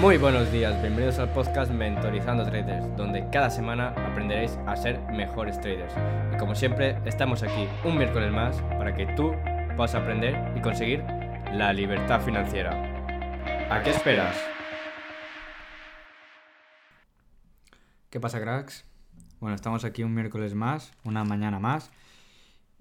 [0.00, 5.60] Muy buenos días, bienvenidos al podcast Mentorizando Traders, donde cada semana aprenderéis a ser mejores
[5.60, 5.92] traders.
[6.34, 9.34] Y como siempre, estamos aquí un miércoles más para que tú
[9.76, 11.04] puedas aprender y conseguir
[11.52, 12.70] la libertad financiera.
[13.70, 14.34] ¿A qué esperas?
[18.08, 18.86] ¿Qué pasa, cracks?
[19.40, 21.90] Bueno, estamos aquí un miércoles más, una mañana más.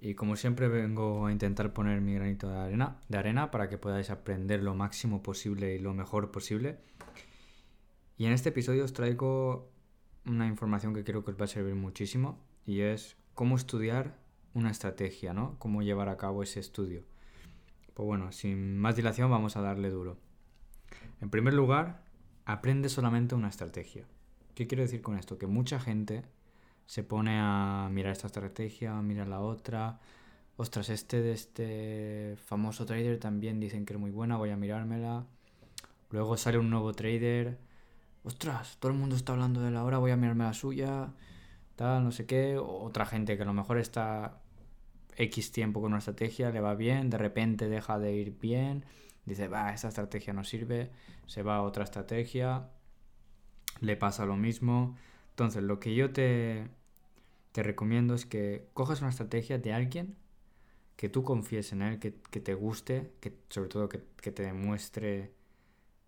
[0.04, 3.78] Y como siempre vengo a intentar poner mi granito de arena, de arena para que
[3.78, 6.80] podáis aprender lo máximo posible y lo mejor posible.
[8.18, 9.72] Y en este episodio os traigo
[10.26, 14.18] una información que creo que os va a servir muchísimo y es cómo estudiar
[14.56, 15.58] una estrategia, ¿no?
[15.60, 17.04] Cómo llevar a cabo ese estudio.
[17.94, 20.18] Pues bueno, sin más dilación vamos a darle duro.
[21.22, 22.04] En primer lugar,
[22.46, 24.06] aprende solamente una estrategia.
[24.56, 25.38] ¿Qué quiero decir con esto?
[25.38, 26.24] Que mucha gente
[26.86, 30.00] se pone a mirar esta estrategia, a mirar la otra.
[30.58, 35.26] Ostras, este de este famoso trader también dicen que es muy buena, voy a mirármela.
[36.10, 37.58] Luego sale un nuevo trader.
[38.24, 41.14] Ostras, todo el mundo está hablando de la hora, voy a mirarme la suya.
[41.76, 42.58] Tal, no sé qué.
[42.58, 44.42] Otra gente que a lo mejor está
[45.18, 48.86] X tiempo con una estrategia, le va bien, de repente deja de ir bien.
[49.26, 50.92] Dice, va, esta estrategia no sirve.
[51.26, 52.70] Se va a otra estrategia.
[53.80, 54.96] Le pasa lo mismo.
[55.42, 56.68] Entonces, lo que yo te,
[57.56, 60.16] recomiendo es que cojas una estrategia de alguien
[60.98, 65.34] que tú confíes en él, que, te guste, que sobre todo que, te demuestre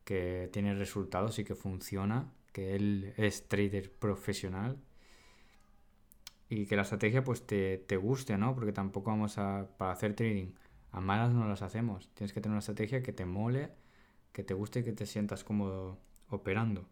[0.04, 4.78] que tiene resultados y que funciona, que él es trader profesional
[6.48, 8.54] y que la estrategia pues te, te, guste, ¿no?
[8.54, 10.52] Porque tampoco vamos a, para hacer trading,
[10.92, 12.08] a malas no las hacemos.
[12.14, 13.72] Tienes que tener una estrategia que te mole,
[14.32, 15.98] que te guste y que te sientas cómodo
[16.30, 16.88] operando.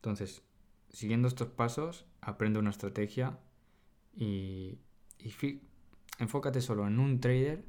[0.00, 0.42] Entonces,
[0.88, 3.38] siguiendo estos pasos, aprende una estrategia
[4.16, 4.78] y,
[6.18, 7.64] enfócate solo en un trader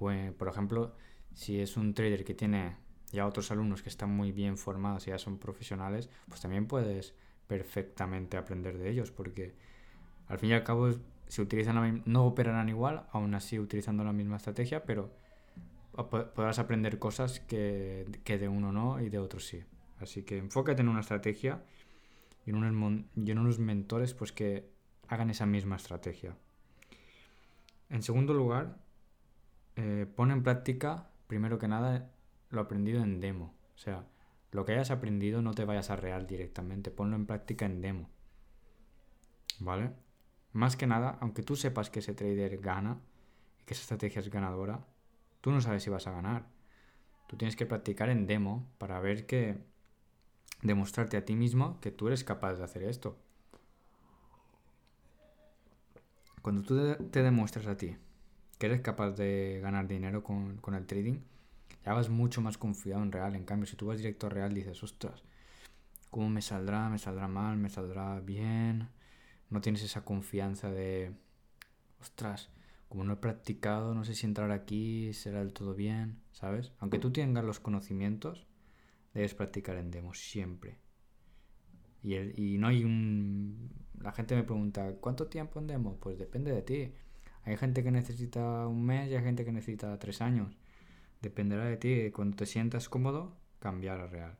[0.00, 0.96] o, por ejemplo,
[1.34, 2.76] si es un trader que tiene
[3.12, 7.14] ya otros alumnos que están muy bien formados y ya son profesionales, pues también puedes
[7.46, 9.54] perfectamente aprender de ellos porque
[10.26, 10.90] al fin y al cabo
[11.28, 15.12] si utilizan la no operarán igual, aún así utilizando la misma estrategia, pero
[15.92, 19.62] podrás aprender cosas que, que de uno no y de otro sí.
[20.00, 21.64] Así que enfócate en una estrategia
[22.44, 24.70] y en unos, mentores pues que
[25.08, 26.36] hagan esa misma estrategia.
[27.88, 28.78] En segundo lugar,
[29.76, 32.10] eh, pon en práctica, primero que nada,
[32.50, 33.54] lo aprendido en demo.
[33.74, 34.06] O sea,
[34.52, 38.10] lo que hayas aprendido no te vayas a real directamente, ponlo en práctica en demo.
[39.58, 39.92] ¿Vale?
[40.52, 43.00] Más que nada, aunque tú sepas que ese trader gana
[43.60, 44.86] y que esa estrategia es ganadora,
[45.40, 46.46] tú no sabes si vas a ganar.
[47.26, 49.58] Tú tienes que practicar en demo para ver que
[50.62, 53.16] demostrarte a ti mismo que tú eres capaz de hacer esto.
[56.42, 57.96] Cuando tú te demuestras a ti
[58.58, 61.20] que eres capaz de ganar dinero con, el trading,
[61.84, 63.34] ya vas mucho más confiado en real.
[63.34, 65.22] En cambio, si tú vas directo a real, dices, ostras,
[66.10, 66.88] ¿cómo me saldrá?
[66.88, 67.56] ¿Me saldrá mal?
[67.56, 68.88] ¿Me saldrá bien?
[69.50, 71.12] No tienes esa confianza de,
[72.00, 72.48] ostras,
[72.88, 76.72] como no he practicado, no sé si entrar aquí será del todo bien, ¿sabes?
[76.78, 78.45] Aunque tú tengas los conocimientos,
[79.16, 80.78] debes practicar en demo siempre.
[82.02, 83.70] Y, y no hay un...
[84.00, 85.98] La gente me pregunta, ¿cuánto tiempo en demo?
[85.98, 86.92] Pues depende de ti.
[87.42, 90.56] Hay gente que necesita un mes y hay gente que necesita tres años.
[91.22, 92.10] Dependerá de ti.
[92.12, 94.38] Cuando te sientas cómodo, cambiar a real.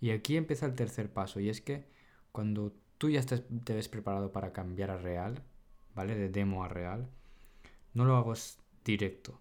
[0.00, 1.40] Y aquí empieza el tercer paso.
[1.40, 1.88] Y es que
[2.30, 5.42] cuando tú ya estés, te ves preparado para cambiar a real,
[5.94, 6.14] ¿vale?
[6.14, 7.10] De demo a real,
[7.92, 9.40] no lo hagas directo.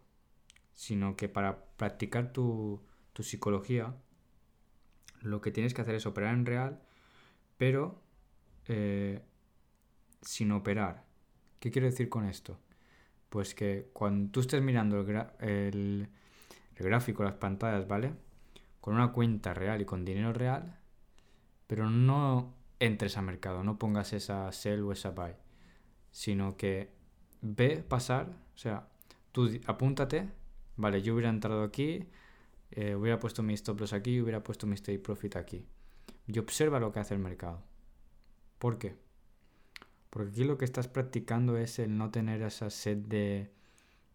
[0.74, 2.82] Sino que para practicar tu,
[3.14, 3.96] tu psicología,
[5.24, 6.82] lo que tienes que hacer es operar en real,
[7.58, 8.02] pero
[8.68, 9.22] eh,
[10.22, 11.04] sin operar.
[11.60, 12.60] ¿Qué quiero decir con esto?
[13.30, 15.00] Pues que cuando tú estés mirando
[15.40, 16.10] el,
[16.78, 18.14] gráfico, las pantallas, ¿vale?
[18.82, 20.78] Con una cuenta real y con dinero real,
[21.68, 25.32] pero no entres a mercado, no pongas esa sell o esa buy,
[26.12, 26.92] sino que
[27.42, 28.88] ve pasar, o sea,
[29.32, 30.30] tú apúntate,
[30.76, 32.10] vale, yo hubiera entrado aquí,
[32.76, 35.68] eh, hubiera puesto mi stop loss aquí, hubiera puesto mi stay profit aquí.
[36.26, 37.64] Y observa lo que hace el mercado.
[38.58, 38.96] ¿Por qué?
[40.10, 43.52] Porque aquí lo que estás practicando es el no tener esa sed de,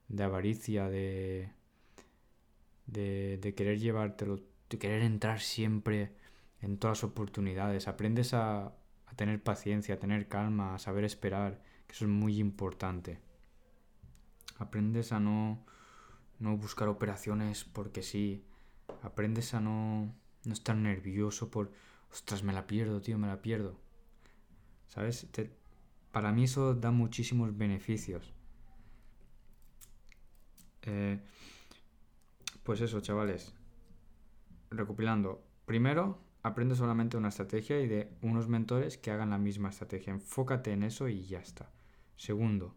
[0.09, 1.53] de avaricia, de,
[2.87, 6.17] de, querer llevártelo, de querer entrar siempre
[6.61, 7.87] en todas las oportunidades.
[7.87, 8.75] Aprendes a
[9.15, 13.21] tener paciencia, a tener calma, a saber esperar, que eso es muy importante.
[14.59, 15.65] Aprendes a no,
[16.39, 18.45] no buscar operaciones porque sí,
[19.03, 20.15] aprendes a no,
[20.45, 21.73] no estar nervioso por,
[22.11, 23.79] ostras, me la pierdo, tío, me la pierdo.
[24.87, 25.27] ¿Sabes?
[26.13, 28.33] para mí eso da muchísimos beneficios.
[30.83, 31.21] Eh,
[32.63, 33.55] pues eso, chavales.
[34.71, 35.45] recopilando.
[35.67, 40.13] Primero, aprende solamente una estrategia y de unos mentores que hagan la misma estrategia.
[40.13, 41.71] Enfócate en eso y ya está.
[42.17, 42.75] Segundo,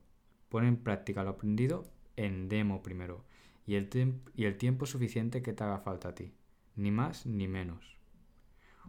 [0.49, 1.85] pon en práctica lo aprendido
[2.17, 3.25] en demo primero
[3.65, 3.89] y el,
[4.35, 6.33] y el tiempo suficiente que te haga falta a ti.
[6.75, 7.97] Ni más ni menos.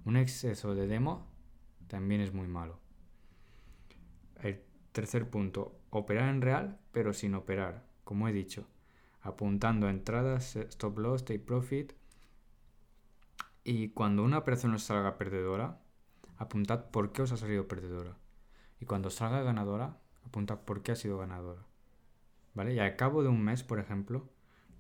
[0.04, 1.26] Un exceso de demo
[1.88, 2.80] también es muy malo.
[4.40, 8.66] El tercer punto, operar en real pero sin operar, como he dicho,
[9.22, 11.92] apuntando a entradas, stop loss, take profit.
[13.64, 15.80] Y cuando una operación salga perdedora,
[16.36, 18.16] apuntad por qué os ha salido perdedora.
[18.80, 21.62] Y cuando salga ganadora, apuntad por qué ha sido ganadora.
[22.54, 22.74] ¿Vale?
[22.74, 24.28] Y al cabo de un mes, por ejemplo,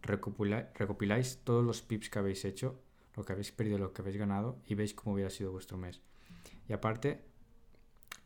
[0.02, 2.80] recopiláis todos los pips que habéis hecho,
[3.14, 6.02] lo que habéis perdido, lo que habéis ganado, y veis cómo hubiera sido vuestro mes.
[6.68, 7.24] Y aparte,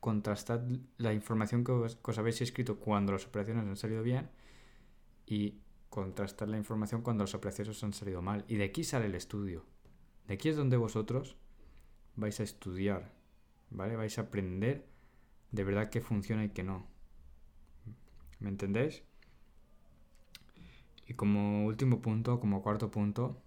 [0.00, 0.62] contrastad
[0.99, 4.31] la información que os, habéis escrito cuando las operaciones han salido bien
[5.26, 5.58] y
[5.90, 8.44] contrastad la información cuando las operaciones han salido mal.
[8.49, 9.64] Y de aquí sale el estudio.
[10.29, 11.37] De aquí es donde vosotros
[12.14, 13.12] vais a estudiar,
[13.70, 13.96] ¿vale?
[13.96, 14.87] Vais a aprender
[15.50, 16.87] de verdad qué funciona y qué no.
[18.38, 19.02] ¿Me entendéis?
[21.06, 23.41] Y como último punto, como cuarto punto,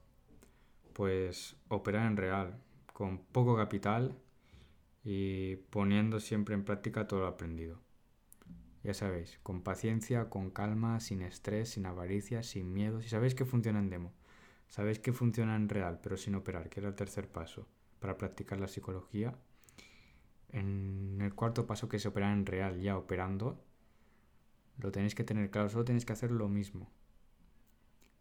[0.93, 2.61] pues operar en real,
[2.93, 4.17] con poco capital
[5.03, 7.79] y poniendo siempre en práctica todo lo aprendido.
[8.83, 13.01] Ya sabéis, con paciencia, con calma, sin estrés, sin avaricia, sin miedo.
[13.01, 14.13] Si sabéis que funciona en demo,
[14.69, 17.67] sabéis que funciona en real, pero sin operar, que era el tercer paso
[17.99, 19.37] para practicar la psicología.
[20.49, 23.61] En el cuarto paso, que es operar en real, ya operando,
[24.77, 26.89] lo tenéis que tener claro, solo tenéis que hacer lo mismo.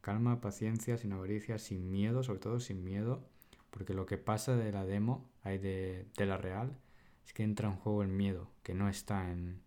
[0.08, 3.28] Calma, paciencia, sin avaricia, sin miedo, sobre todo sin miedo,
[3.68, 6.78] porque lo que pasa de la demo, hay de, la real,
[7.26, 9.60] es que entra en juego el miedo, que no está en,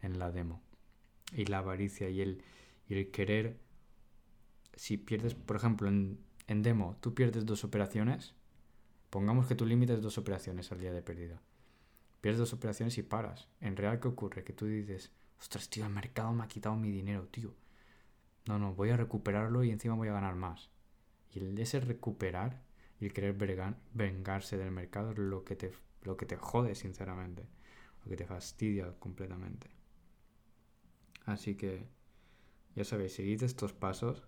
[0.00, 0.62] la demo.
[1.36, 2.42] Y la avaricia y el,
[2.88, 3.58] el querer,
[4.76, 8.34] si pierdes, por ejemplo, en, en demo, tú pierdes dos operaciones,
[9.10, 11.42] pongamos que tu límite es dos operaciones al día de pérdida.
[12.22, 13.46] Pierdes dos operaciones y paras.
[13.60, 14.42] En real, ¿qué ocurre?
[14.42, 17.52] Que tú dices, ostras, tío, el mercado me ha quitado mi dinero, tío
[18.46, 20.70] no, no, voy a recuperarlo y encima voy a ganar más.
[21.30, 22.62] Y ese recuperar
[23.00, 23.34] y el querer
[23.94, 25.72] vengarse del mercado es lo que te,
[26.02, 27.46] lo que te jode, sinceramente.
[28.04, 29.70] Lo que te fastidia completamente.
[31.24, 31.86] Así que,
[32.74, 34.26] ya sabéis, seguid estos pasos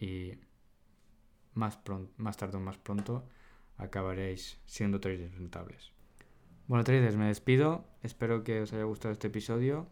[0.00, 0.32] y
[1.54, 3.28] más, pronto, más tarde o más pronto
[3.76, 5.92] acabaréis siendo traders rentables.
[6.66, 7.86] Bueno, traders, me despido.
[8.02, 9.86] Espero que os haya gustado este episodio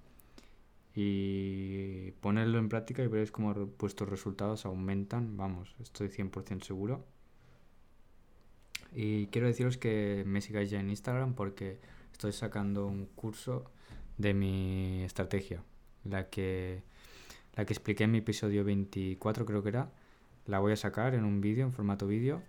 [0.95, 7.05] y ponerlo en práctica y veréis cómo vuestros resultados aumentan, vamos, estoy 100% seguro.
[8.93, 11.81] Y quiero deciros que me sigáis ya en Instagram porque
[12.13, 13.65] estoy sacando un curso
[14.19, 15.65] de mi estrategia,
[16.05, 16.83] la que,
[17.57, 19.91] la que expliqué en mi episodio 24 creo que era,
[20.47, 22.43] la voy a sacar en un vídeo, en formato vídeo,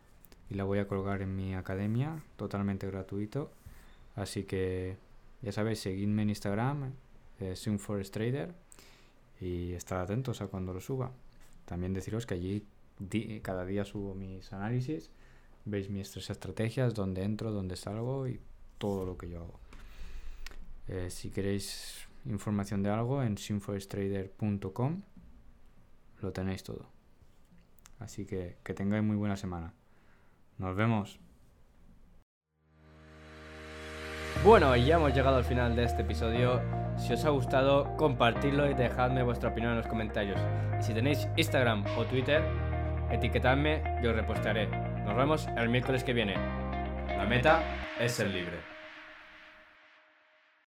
[0.52, 3.52] y la voy a colgar en mi academia, totalmente gratuito.
[4.16, 4.98] Así que
[5.42, 6.94] ya sabéis, seguidme en Instagram,
[7.40, 7.56] eh,
[8.12, 8.56] Trader
[9.40, 11.12] y estar atentos a cuando lo suba.
[11.66, 12.66] También deciros que allí
[13.42, 15.12] cada día subo mis análisis,
[15.66, 18.40] veis mis tres estrategias, dónde entro, dónde salgo y
[18.78, 19.60] todo lo que yo hago.
[20.88, 25.02] Eh, si queréis información de algo en simforesttrader.com
[26.22, 26.86] lo tenéis todo.
[28.00, 29.74] Así que que tengáis muy buena semana.
[30.58, 31.20] Nos vemos.
[34.44, 36.85] Bueno, ya hemos llegado al final de este episodio.
[36.98, 40.40] Si os ha gustado, compartidlo y dejadme vuestra opinión en los comentarios.
[40.80, 42.42] Y si tenéis Instagram o Twitter,
[43.12, 44.68] etiquetadme y os repostaré.
[45.06, 46.36] Nos vemos el miércoles que viene.
[47.08, 47.62] La meta
[48.00, 48.75] es ser libre.